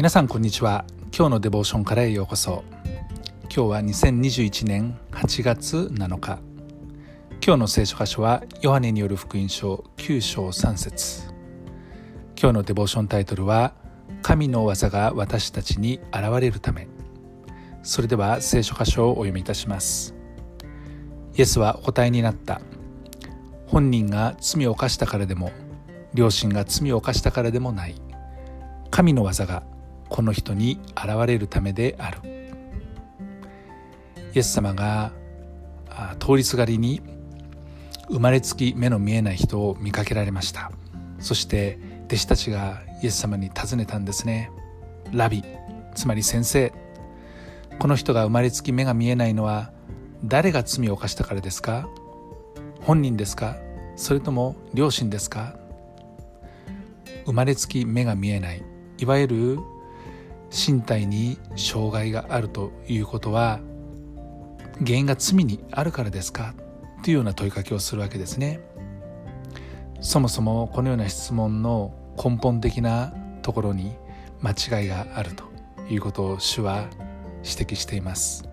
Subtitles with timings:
[0.00, 0.86] 皆さんこんにちは。
[1.14, 2.64] 今日のデボーションからへようこそ。
[3.42, 6.38] 今日は2021年8月7日。
[7.44, 11.28] 今日の聖書箇所はヨハネによる福音書9章3節。
[12.34, 13.74] 今日のデボーションタイトルは
[14.22, 16.88] 神の技が私たちに現れるため。
[17.82, 20.14] それでは聖書箇所をお読みいたします。
[21.36, 22.62] イエスはお答えになった。
[23.66, 25.52] 本人が罪を犯したからでも
[26.14, 27.96] 両親が罪を犯したからでもない。
[28.90, 29.62] 神の技が
[30.10, 32.18] この人に現れるためである。
[34.34, 35.12] イエス様が
[36.18, 37.00] 通りすがりに
[38.08, 40.70] 生まれつき目の見えない人を見かけられました。
[41.20, 44.50] そして弟子たちがイエス様に尋ねたんですね。
[45.12, 45.42] ラビ
[45.94, 46.72] つまり先生
[47.78, 49.72] この人が生まれつき目が見えないのは
[50.24, 51.88] 誰が罪を犯したからですか？
[52.82, 53.56] 本人ですか？
[53.96, 55.56] それとも両親ですか？
[57.26, 58.62] 生まれつき目が見えない。
[58.98, 59.58] いわゆる
[60.50, 63.60] 身体に障害があるということは
[64.84, 66.54] 原因が罪にあるからですか？
[67.02, 68.60] というような問いかけをするわけですね。
[70.00, 73.94] そもそもこのような質問の根本的なところに
[74.40, 75.44] 間違いがあると
[75.90, 76.88] いうことを主は
[77.44, 78.48] 指摘しています。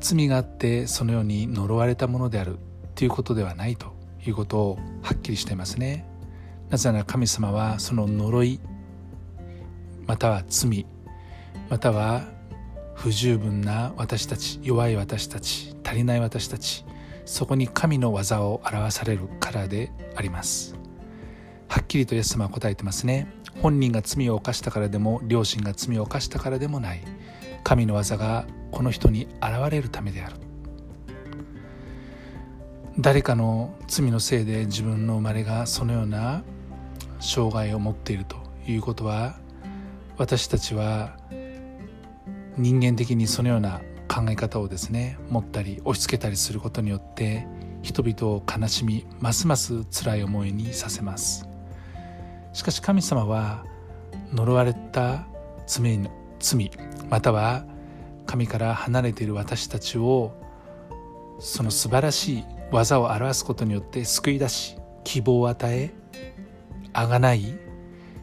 [0.00, 2.58] 罪があってそのように呪われたものである
[2.94, 3.94] ということではないと
[4.26, 6.06] いうことをはっきりしていますね。
[6.68, 8.60] なぜなら神様はその呪い
[10.06, 10.86] または罪
[11.68, 12.22] または
[12.94, 16.84] 不十分な私たち弱い私たち足りない私たち
[17.24, 20.76] そこに神の技を表されるからであります。
[21.68, 23.26] はっきりとイエス様は答えてますね。
[23.62, 27.00] 本人が罪を犯したからでも両親が罪を犯したからでもない。
[27.62, 30.36] 神の技がこの人に現れるためである。
[32.98, 36.44] 誰かの罪のせいで自分の生まれがそのような
[37.18, 38.36] 障害を持っていると
[38.68, 39.36] いうことは
[40.16, 41.16] 私たちは
[42.56, 47.46] 人間的にそのような考え方をですね持ったり押し付けたりすることによって
[47.82, 51.48] 人々を悲しみますます辛い思いにさせます。
[52.54, 53.64] しかし神様は
[54.32, 55.26] 呪われた
[55.66, 55.98] 罪
[56.38, 56.70] 罪
[57.10, 57.64] または
[58.26, 60.32] 神から離れている私たちを
[61.40, 65.92] その素晴らしい技を表すことによって救い出し希望を与え
[66.92, 67.58] あがない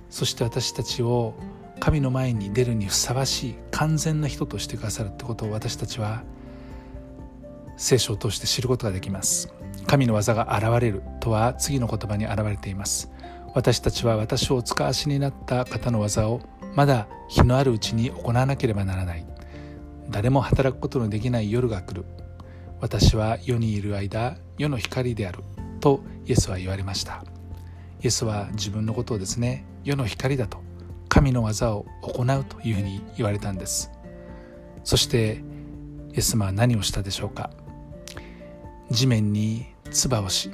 [0.09, 1.35] そして私たちを
[1.81, 6.21] 神の前に出るにふさわしい完全な人としてくださるってことを私たちは
[7.75, 9.51] 聖書を通して知ることができます。
[9.87, 13.09] 神の技が現れるとは次の言葉に現れています。
[13.55, 16.41] 私たちは私をお使わしになった方の技を
[16.75, 19.25] まだ日のあるうちに行わなければならない。
[20.07, 22.05] 誰も働くことのできない夜が来る。
[22.79, 25.39] 私は世にいる間世の光である。
[25.79, 27.23] とイエスは言われました。
[28.03, 30.59] イエスは自分のことをですね世の光だと。
[31.13, 33.91] 神の技を行うというふうに言われたんです。
[34.85, 35.43] そして
[36.13, 37.51] イエス様は何をしたでしょうか？
[38.89, 40.51] 地面に唾をし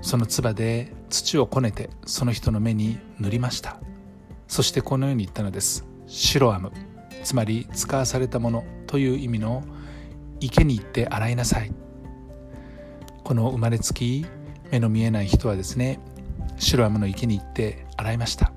[0.00, 3.78] その唾で土をこねてその人の目に塗りました。
[4.48, 5.84] そしてこのように言ったのです。
[6.06, 6.72] シロアム
[7.22, 9.62] つまり使わされたものという意味の
[10.40, 11.70] 池に行って洗いなさい。
[13.22, 14.24] この生まれつき
[14.70, 16.00] 目の見えない人はですね
[16.56, 18.50] シロアムの池に行って洗いました。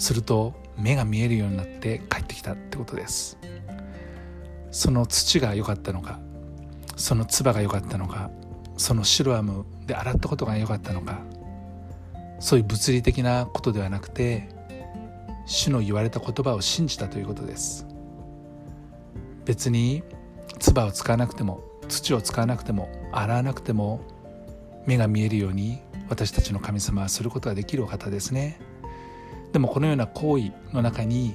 [0.00, 3.38] すると目が見えるようになって帰ってきたってことです。
[4.70, 6.20] その土が良かったのか
[6.96, 8.30] その唾が良かったのか
[8.76, 11.20] そのシロアムで洗ったことが良かったのか
[12.38, 14.48] そういう物理的なことではなくて
[15.44, 17.86] 主の言われた言葉を信じたということです。
[19.44, 20.02] 別に
[20.58, 24.00] 唾を使わなくても土を使わなくても洗わなくても
[24.86, 28.60] 目が見えるように私たちの神様はすることができるお方ですね。
[29.52, 31.34] でもこのような行為の中に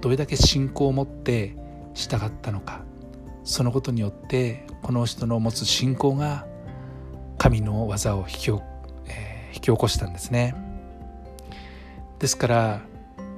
[0.00, 1.56] どれだけ信仰を持って
[1.94, 2.82] 従ったのか
[3.44, 6.46] そのことによってこの人の持つ信仰が
[7.38, 8.50] 神の技を引き,、
[9.06, 10.54] えー、引き起こしたんですね。
[12.18, 12.80] ですから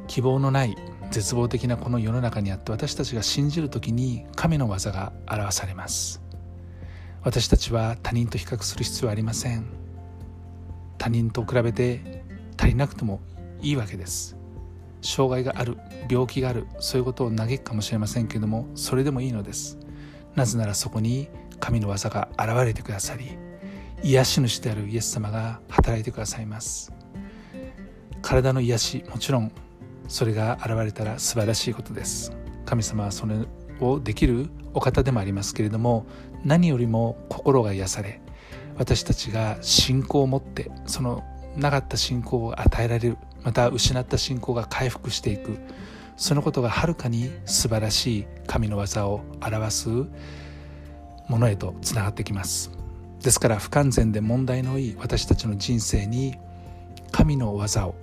[0.06, 0.76] 希望のない
[1.10, 6.22] 絶望的なこの世の中にあって私たちが信じる時に神の技が表されます。
[7.22, 9.66] 私たちは他人と比較する必要はありません。
[10.98, 12.24] 他人と比べて
[12.56, 13.20] 足りなくても
[13.60, 14.36] いいわけです。
[15.02, 15.76] 障害がある
[16.10, 19.78] 病気があるそういうことを嘆くかもしれませんけれどもそれでもいいのです。
[20.34, 21.28] なぜならそこに
[21.60, 23.38] 神の技が現れてくださり
[24.02, 26.92] 癒し主であるイエス様が働いてくださいます。
[28.22, 29.52] 体の癒しもちろん
[30.08, 32.32] それが現れたら素晴らしいことです。
[32.64, 33.36] 神様はそれ
[33.80, 36.06] をできるお方でもありますけれども
[36.44, 38.20] 何よりも心が癒され
[38.76, 41.24] 私たちが信仰を持ってその
[41.56, 45.56] なかった信仰を与えられるまた失った信仰が回復していく。
[46.16, 49.88] そのことがはるかに素晴らしい神の技を表す
[51.28, 52.72] ものへとつながってきます。
[53.22, 56.34] ですから不完全で問題の多い私たちの人生に
[57.12, 57.94] 神の技を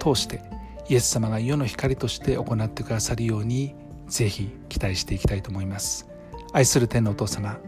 [0.00, 0.42] 通して
[0.88, 3.76] イエス様が世の光として行ってくださるように
[4.08, 6.08] ぜひ期待していきたいと思います。
[6.52, 7.60] 愛する天のお父様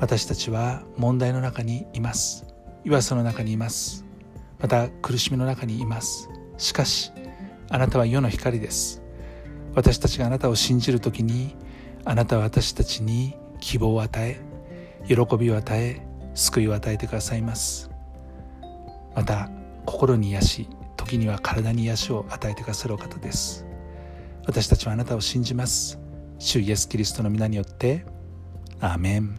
[0.00, 2.46] 私たちは問題の中にいます。
[2.84, 4.06] 岩さの中にいます。
[4.60, 6.30] また苦しみの中にいます。
[6.56, 7.12] しかし
[7.68, 9.02] あなたは世の光です。
[9.74, 11.56] 私たちがあなたを信じる時に
[12.04, 14.40] あなたは私たちに希望を与え
[15.06, 17.90] 喜びを与え救いを与えてくださいます。
[19.14, 19.50] また
[19.84, 23.66] 心に癒し時には体に癒しを与えてくださるお方です。
[24.46, 25.98] 私たちはあなたを信じます。
[26.38, 28.04] 主イエス・キリストの皆によって
[28.80, 29.38] アーメン。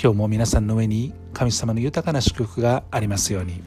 [0.00, 3.62] 今日も皆さんの上に神様の豊かな祝福がありますように。